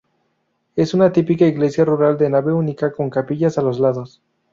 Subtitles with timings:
[0.75, 4.19] Es una típica iglesia rural de nave única, con capillas a los lados.